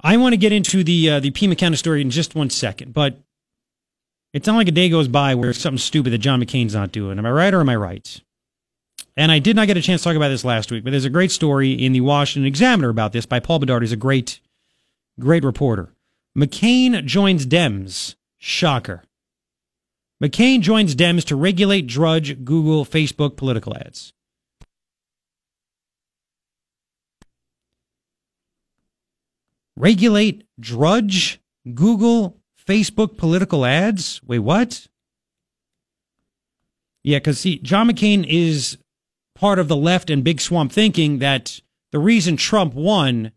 [0.00, 1.46] I want to get into the uh, the P.
[1.46, 3.18] McKenna story in just one second, but
[4.32, 7.18] it's not like a day goes by where something stupid that John McCain's not doing.
[7.18, 8.20] Am I right or am I right?
[9.16, 11.06] And I did not get a chance to talk about this last week, but there's
[11.06, 13.82] a great story in the Washington Examiner about this by Paul Bedard.
[13.82, 14.40] He's a great,
[15.18, 15.94] great reporter.
[16.36, 18.14] McCain joins Dems.
[18.36, 19.04] Shocker.
[20.22, 24.12] McCain joins Dems to regulate, drudge Google, Facebook political ads.
[29.76, 31.40] Regulate, drudge
[31.74, 34.20] Google, Facebook political ads?
[34.26, 34.86] Wait, what?
[37.04, 38.78] Yeah, because see, John McCain is
[39.36, 41.60] part of the left and big swamp thinking that
[41.92, 43.32] the reason Trump won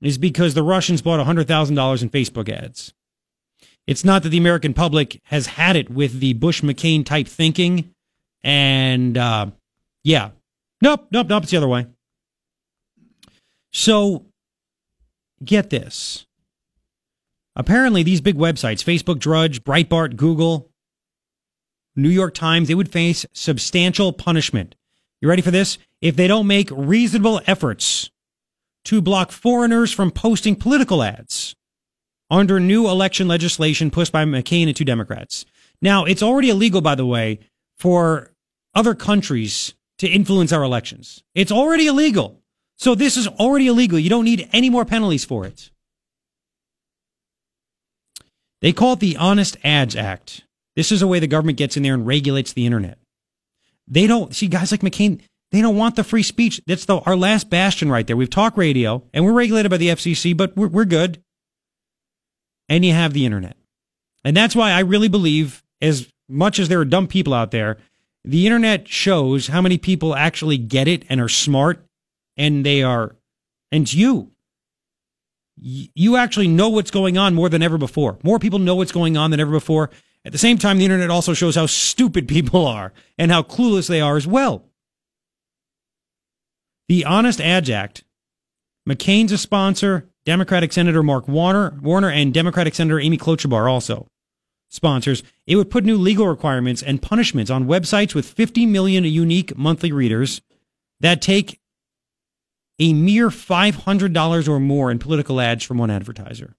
[0.00, 2.92] is because the Russians bought $100,000 in Facebook ads.
[3.86, 7.90] It's not that the American public has had it with the Bush McCain type thinking.
[8.42, 9.46] And uh,
[10.02, 10.30] yeah,
[10.80, 11.86] nope, nope, nope, it's the other way.
[13.72, 14.26] So
[15.42, 16.26] get this.
[17.56, 20.70] Apparently, these big websites, Facebook Drudge, Breitbart, Google,
[21.96, 24.74] New York Times, they would face substantial punishment.
[25.20, 25.78] You ready for this?
[26.00, 28.10] If they don't make reasonable efforts
[28.84, 31.54] to block foreigners from posting political ads
[32.30, 35.46] under new election legislation pushed by McCain and two Democrats.
[35.80, 37.38] Now, it's already illegal, by the way,
[37.78, 38.32] for
[38.74, 41.22] other countries to influence our elections.
[41.34, 42.42] It's already illegal.
[42.76, 43.98] So this is already illegal.
[43.98, 45.70] You don't need any more penalties for it.
[48.60, 50.42] They call it the Honest Ads Act.
[50.74, 52.98] This is a way the government gets in there and regulates the internet.
[53.86, 55.20] They don't see guys like McCain.
[55.52, 56.60] They don't want the free speech.
[56.66, 58.16] That's the our last bastion right there.
[58.16, 61.22] We've talk radio and we're regulated by the FCC, but we're, we're good.
[62.68, 63.56] And you have the internet.
[64.24, 67.76] And that's why I really believe, as much as there are dumb people out there,
[68.24, 71.83] the internet shows how many people actually get it and are smart
[72.36, 73.16] and they are,
[73.70, 74.32] and you,
[75.56, 78.18] you actually know what's going on more than ever before.
[78.22, 79.90] More people know what's going on than ever before.
[80.24, 83.88] At the same time, the internet also shows how stupid people are and how clueless
[83.88, 84.64] they are as well.
[86.88, 88.04] The Honest Ads Act,
[88.88, 94.06] McCain's a sponsor, Democratic Senator Mark Warner, Warner and Democratic Senator Amy Klobuchar also
[94.68, 95.22] sponsors.
[95.46, 99.92] It would put new legal requirements and punishments on websites with 50 million unique monthly
[99.92, 100.42] readers
[101.00, 101.60] that take
[102.78, 106.56] a mere $500 or more in political ads from one advertiser.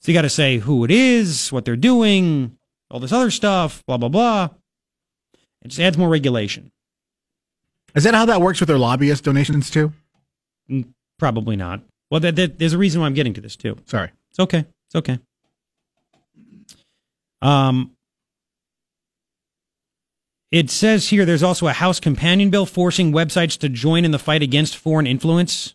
[0.00, 2.56] So you got to say who it is, what they're doing,
[2.90, 4.48] all this other stuff, blah, blah, blah.
[5.62, 6.72] It just adds more regulation.
[7.94, 9.92] Is that how that works with their lobbyist donations too?
[10.70, 10.88] Mm,
[11.18, 11.82] probably not.
[12.10, 13.76] Well, that, that, there's a reason why I'm getting to this too.
[13.86, 14.10] Sorry.
[14.30, 14.64] It's okay.
[14.86, 15.18] It's okay.
[17.40, 17.92] Um,
[20.52, 24.18] it says here there's also a House companion bill forcing websites to join in the
[24.18, 25.74] fight against foreign influence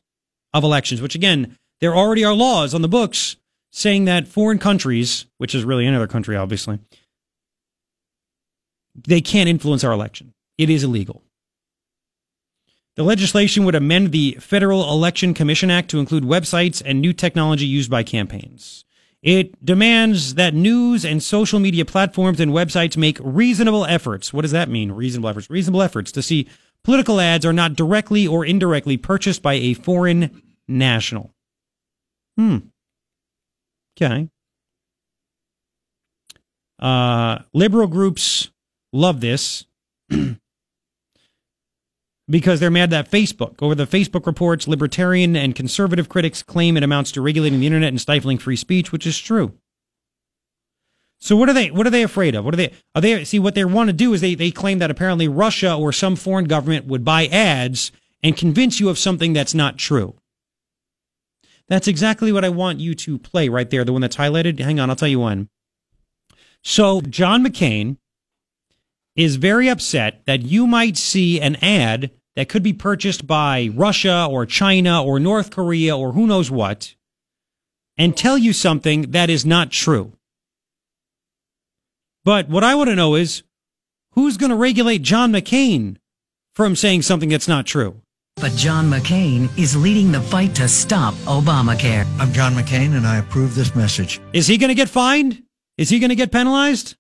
[0.54, 3.38] of elections, which again, there already are laws on the books
[3.72, 6.80] saying that foreign countries, which is really another country, obviously,
[8.96, 10.34] they can't influence our election.
[10.58, 11.24] It is illegal.
[12.96, 17.66] The legislation would amend the Federal Election Commission Act to include websites and new technology
[17.66, 18.86] used by campaigns.
[19.24, 24.32] It demands that news and social media platforms and websites make reasonable efforts.
[24.32, 24.92] What does that mean?
[24.92, 25.50] Reasonable efforts.
[25.50, 26.48] Reasonable efforts to see
[26.84, 31.34] political ads are not directly or indirectly purchased by a foreign national.
[32.38, 32.58] Hmm.
[34.00, 34.30] Okay.
[36.80, 38.52] Uh, liberal groups
[38.94, 39.66] love this
[42.30, 46.84] because they're mad that Facebook, over the Facebook reports, libertarian and conservative critics claim it
[46.84, 49.54] amounts to regulating the internet and stifling free speech, which is true.
[51.20, 52.46] So what are they what are they afraid of?
[52.46, 54.80] What are they are they see what they want to do is they, they claim
[54.80, 59.34] that apparently Russia or some foreign government would buy ads and convince you of something
[59.34, 60.16] that's not true.
[61.68, 64.60] That's exactly what I want you to play right there, the one that's highlighted.
[64.60, 65.50] Hang on, I'll tell you when.
[66.64, 67.98] So John McCain
[69.18, 74.28] is very upset that you might see an ad that could be purchased by Russia
[74.30, 76.94] or China or North Korea or who knows what
[77.98, 80.14] and tell you something that is not true.
[82.24, 83.42] But what I want to know is
[84.12, 85.98] who's going to regulate John McCain
[86.54, 88.02] from saying something that's not true?
[88.36, 92.06] But John McCain is leading the fight to stop Obamacare.
[92.20, 94.22] I'm John McCain and I approve this message.
[94.31, 95.42] Is he going to get fined?
[95.80, 96.96] Is he going to get penalized?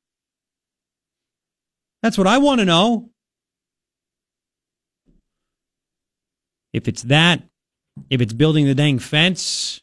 [2.03, 3.09] That's what I want to know.
[6.73, 7.43] If it's that,
[8.09, 9.81] if it's building the dang fence,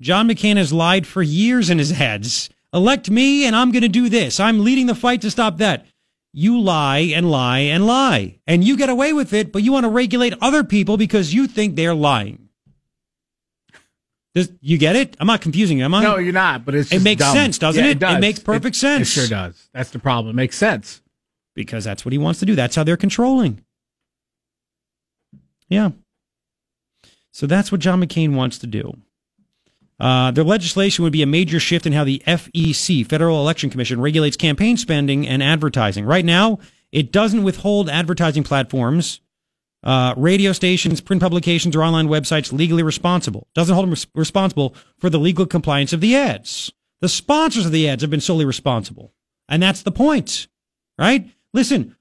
[0.00, 2.48] John McCain has lied for years in his ads.
[2.72, 4.40] Elect me and I'm going to do this.
[4.40, 5.86] I'm leading the fight to stop that.
[6.32, 8.38] You lie and lie and lie.
[8.46, 11.46] And you get away with it, but you want to regulate other people because you
[11.46, 12.48] think they're lying.
[14.34, 15.14] Does you get it?
[15.20, 15.84] I'm not confusing you.
[15.84, 16.02] Am I?
[16.02, 16.64] No, you're not.
[16.64, 17.36] But it's It makes dumb.
[17.36, 17.96] sense, doesn't Yeah, it?
[17.96, 18.20] It does.
[18.22, 19.08] makes perfect sense.
[19.08, 19.68] It sure does.
[19.74, 20.30] That's the problem.
[20.34, 21.01] It makes sense.
[21.54, 22.54] Because that's what he wants to do.
[22.54, 23.64] That's how they're controlling.
[25.68, 25.90] Yeah.
[27.32, 28.94] So that's what John McCain wants to do.
[29.98, 34.00] Uh, the legislation would be a major shift in how the FEC, Federal Election Commission,
[34.00, 36.04] regulates campaign spending and advertising.
[36.04, 36.58] Right now,
[36.90, 39.20] it doesn't withhold advertising platforms,
[39.84, 43.46] uh, radio stations, print publications, or online websites legally responsible.
[43.54, 46.72] Doesn't hold them res- responsible for the legal compliance of the ads.
[47.00, 49.12] The sponsors of the ads have been solely responsible.
[49.48, 50.48] And that's the point,
[50.98, 51.28] right?
[51.54, 51.96] Listen,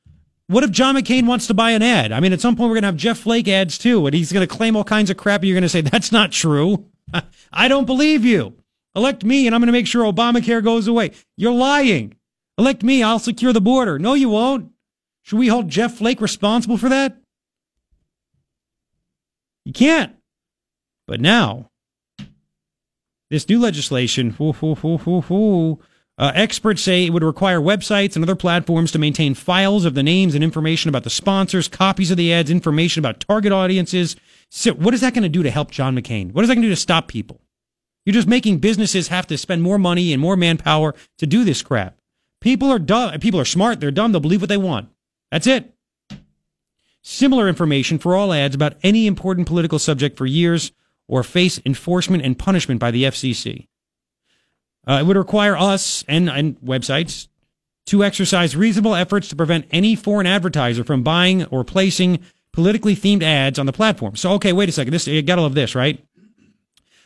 [0.48, 2.12] what if John McCain wants to buy an ad?
[2.12, 4.32] I mean, at some point we're going to have Jeff Flake ads too, and he's
[4.34, 5.42] going to claim all kinds of crap.
[5.42, 6.88] And you're going to say, that's not true.
[7.54, 8.58] I don't believe you.
[8.96, 11.12] Elect me, and I'm going to make sure Obamacare goes away.
[11.38, 12.16] You're lying.
[12.58, 13.98] Elect me, I'll secure the border.
[13.98, 14.72] No, you won't.
[15.24, 17.18] Should we hold Jeff Flake responsible for that?
[19.64, 20.16] You can't.
[21.08, 21.70] But now,
[23.30, 24.32] this new legislation,
[26.22, 30.04] uh, experts say it would require websites and other platforms to maintain files of the
[30.04, 34.16] names and information about the sponsors, copies of the ads, information about target audiences.
[34.52, 36.32] So, what is that going to do to help John McCain?
[36.32, 37.42] What is that going to do to stop people?
[38.06, 41.64] You're just making businesses have to spend more money and more manpower to do this
[41.64, 41.98] crap.
[42.40, 43.20] People are dumb.
[43.20, 43.80] People are smart.
[43.80, 44.12] They're dumb.
[44.12, 44.90] They'll believe what they want.
[45.32, 45.74] That's it.
[47.02, 50.72] Similar information for all ads about any important political subject for years
[51.08, 53.68] or face enforcement and punishment by the FCC.
[54.88, 57.28] Uh, it would require us and, and websites
[57.88, 62.20] to exercise reasonable efforts to prevent any foreign advertiser from buying or placing
[62.54, 64.16] politically themed ads on the platform.
[64.16, 64.92] So, okay, wait a second.
[64.92, 66.04] This you gotta love this, right?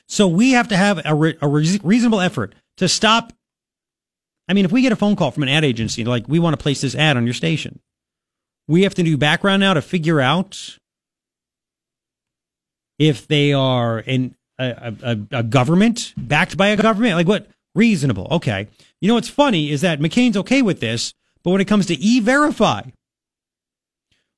[0.08, 3.34] So we have to have a, re- a re- reasonable effort to stop.
[4.48, 6.54] I mean, if we get a phone call from an ad agency like we want
[6.54, 7.80] to place this ad on your station,
[8.68, 10.78] we have to do background now to figure out
[13.00, 17.16] if they are in a, a, a government backed by a government.
[17.16, 17.48] Like what?
[17.76, 18.28] Reasonable.
[18.32, 18.68] Okay.
[19.02, 21.14] You know what's funny is that McCain's okay with this,
[21.44, 22.84] but when it comes to e-verify,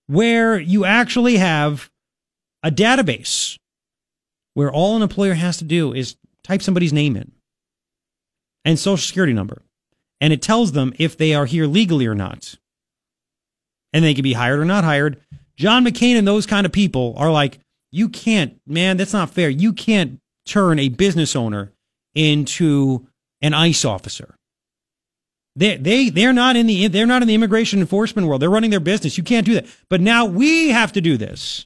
[0.07, 1.89] where you actually have
[2.63, 3.57] a database
[4.55, 7.31] where all an employer has to do is type somebody's name in
[8.65, 9.61] and social security number,
[10.19, 12.55] and it tells them if they are here legally or not,
[13.93, 15.21] and they can be hired or not hired.
[15.55, 17.59] John McCain and those kind of people are like,
[17.91, 19.49] you can't, man, that's not fair.
[19.49, 21.71] You can't turn a business owner
[22.15, 23.07] into
[23.41, 24.35] an ICE officer.
[25.55, 28.41] They they they're not in the they're not in the immigration enforcement world.
[28.41, 29.17] They're running their business.
[29.17, 29.65] You can't do that.
[29.89, 31.65] But now we have to do this.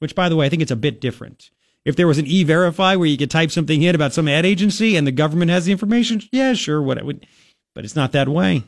[0.00, 1.50] Which by the way, I think it's a bit different.
[1.84, 4.96] If there was an e-verify where you could type something in about some ad agency
[4.96, 7.26] and the government has the information, yeah, sure, what it would
[7.74, 8.62] but it's not that way.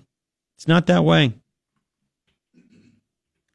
[0.56, 1.32] It's not that way.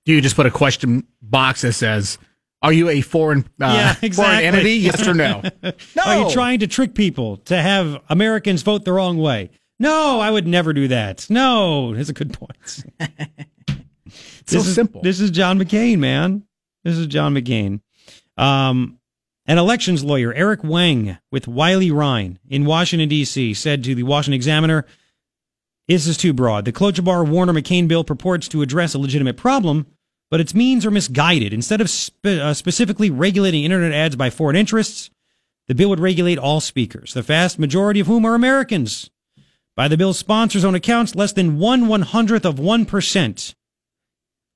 [0.05, 2.17] Do you just put a question box that says,
[2.61, 4.73] "Are you a foreign uh, Yeah, foreign entity?
[4.73, 5.71] Yes or no?" no.
[6.05, 9.49] Are you trying to trick people to have Americans vote the wrong way?
[9.79, 11.25] No, I would never do that.
[11.29, 12.55] No, that's a good point.
[12.67, 12.83] so
[14.45, 15.01] this is, simple.
[15.01, 16.43] This is John McCain, man.
[16.83, 17.81] This is John McCain.
[18.37, 18.99] Um,
[19.47, 24.35] an elections lawyer, Eric Wang, with Wiley Rein in Washington, D.C., said to the Washington
[24.35, 24.85] Examiner,
[25.87, 26.65] This is too broad.
[26.65, 29.87] The Klobuchar Warner McCain bill purports to address a legitimate problem,
[30.31, 31.53] but its means are misguided.
[31.53, 35.11] Instead of spe- uh, specifically regulating internet ads by foreign interests,
[35.67, 39.11] the bill would regulate all speakers, the vast majority of whom are Americans.
[39.75, 43.55] By the bill's sponsors' own accounts, less than one one hundredth of one percent,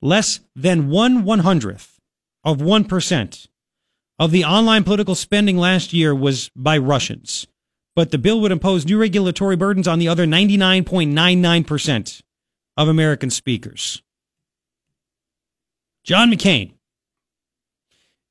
[0.02, 2.00] less than one one hundredth
[2.42, 3.48] of one percent
[4.18, 7.46] of the online political spending last year was by Russians.
[7.94, 12.22] But the bill would impose new regulatory burdens on the other 99.99%
[12.76, 14.02] of American speakers.
[16.06, 16.72] John McCain.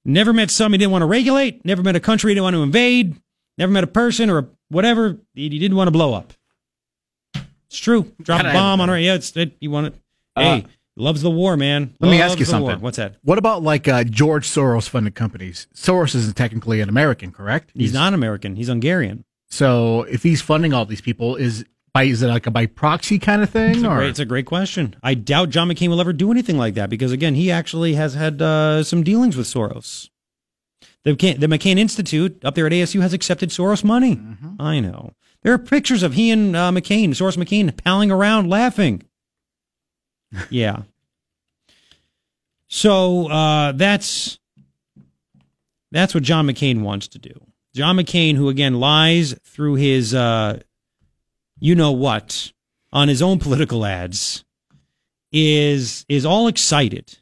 [0.05, 2.55] Never met some he didn't want to regulate, never met a country he didn't want
[2.55, 3.15] to invade,
[3.58, 6.34] never met a person or a whatever he didn't want to blow up.
[7.67, 8.12] It's true.
[8.22, 8.98] Drop a bomb on her.
[8.98, 9.94] Yeah, it's it, you want it.
[10.36, 10.65] Uh, Hey,
[10.96, 11.94] loves the war, man.
[12.00, 12.70] Let me ask you the war.
[12.70, 12.84] something.
[12.84, 13.15] What's that?
[13.24, 15.67] What about like uh, George Soros funded companies?
[15.74, 17.72] Soros isn't technically an American, correct?
[17.74, 18.55] He's not American.
[18.55, 19.25] He's Hungarian.
[19.50, 21.65] So if he's funding all these people, is
[21.96, 24.20] by is it like a by proxy kind of thing, It's a, or great, it's
[24.20, 24.98] a great question.
[25.02, 28.16] I doubt John McCain will ever do anything like that because, again, he actually has
[28.16, 30.10] had uh, some dealings with Soros.
[31.06, 34.18] The McCain, the McCain Institute up there at ASU has accepted Soros money.
[34.18, 34.62] Mm-hmm.
[34.62, 35.14] I know.
[35.42, 39.04] There are pictures of he and uh, McCain, Soros McCain, palling around laughing.
[40.50, 40.82] yeah.
[42.68, 44.38] So uh, that's
[45.94, 47.32] that's what John McCain wants to do.
[47.74, 50.60] John McCain, who again lies through his uh,
[51.60, 52.52] you know what
[52.92, 54.46] on his own political ads,
[55.32, 57.18] is is all excited.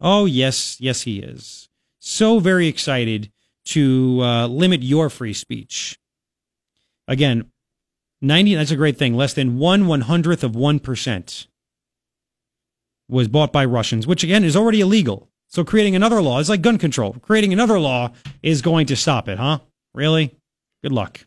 [0.00, 1.68] Oh yes, yes he is.
[1.98, 3.32] So very excited
[3.66, 5.98] to uh, limit your free speech.
[7.06, 7.50] Again,
[8.22, 9.14] 90, that's a great thing.
[9.14, 11.46] Less than one one hundredth of 1%
[13.08, 15.28] was bought by Russians, which again is already illegal.
[15.48, 17.14] So creating another law is like gun control.
[17.22, 19.60] Creating another law is going to stop it, huh?
[19.94, 20.36] Really?
[20.82, 21.24] Good luck.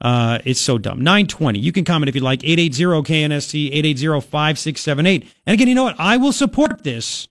[0.00, 0.98] Uh, it's so dumb.
[0.98, 1.58] 920.
[1.58, 2.40] You can comment if you'd like.
[2.40, 5.26] 880-KNST, 880-5678.
[5.46, 5.98] And again, you know what?
[5.98, 7.28] I will support this.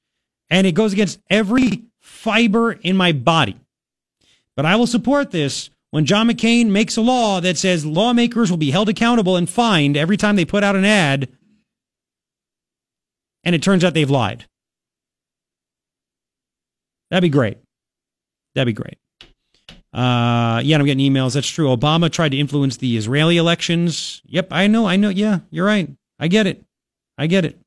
[0.50, 3.58] And it goes against every fiber in my body.
[4.56, 8.58] But I will support this when John McCain makes a law that says lawmakers will
[8.58, 11.30] be held accountable and fined every time they put out an ad
[13.48, 14.46] and it turns out they've lied.
[17.10, 17.58] That'd be great.
[18.56, 18.98] That'd be great.
[19.98, 21.34] Uh, yeah, I'm getting emails.
[21.34, 21.76] That's true.
[21.76, 24.22] Obama tried to influence the Israeli elections.
[24.28, 24.86] Yep, I know.
[24.86, 25.10] I know.
[25.10, 25.90] Yeah, you're right.
[26.20, 26.64] I get it.
[27.18, 27.60] I get it.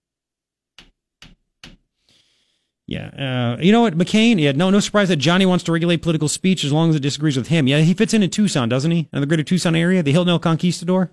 [2.86, 3.56] Yeah.
[3.56, 4.40] Uh, you know what, McCain?
[4.40, 7.00] Yeah, no, no surprise that Johnny wants to regulate political speech as long as it
[7.00, 7.66] disagrees with him.
[7.66, 9.08] Yeah, he fits in in Tucson, doesn't he?
[9.12, 11.10] In the greater Tucson area, the Hilton El Conquistador.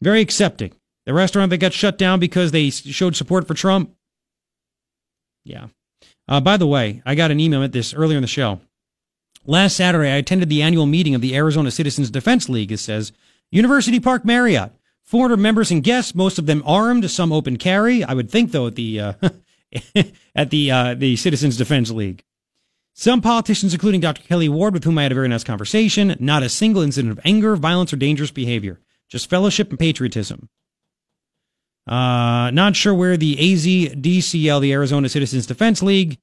[0.00, 0.72] Very accepting.
[1.06, 3.94] The restaurant that got shut down because they showed support for Trump.
[5.44, 5.68] Yeah.
[6.26, 8.60] Uh, by the way, I got an email at this earlier in the show.
[9.44, 12.70] Last Saturday, I attended the annual meeting of the Arizona Citizens Defense League.
[12.70, 13.12] It says
[13.50, 14.72] University Park Marriott,
[15.04, 18.04] 400 members and guests, most of them armed, some open carry.
[18.04, 19.12] I would think, though, at the uh,
[20.34, 22.24] at the uh, the Citizens Defense League.
[22.94, 24.22] Some politicians, including Dr.
[24.22, 26.14] Kelli Ward, with whom I had a very nice conversation.
[26.20, 28.80] Not a single incident of anger, violence, or dangerous behavior.
[29.08, 30.48] Just fellowship and patriotism.
[31.86, 36.18] Uh, not sure where the AZDCL, the Arizona Citizens Defense League,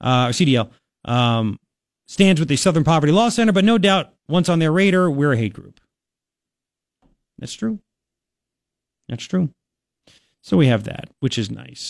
[0.00, 0.70] uh, or CDL,
[1.04, 1.58] um,
[2.06, 5.32] stands with the Southern Poverty Law Center, but no doubt once on their radar, we're
[5.32, 5.80] a hate group.
[7.38, 7.80] That's true.
[9.08, 9.50] That's true.
[10.42, 11.82] So we have that, which is nice.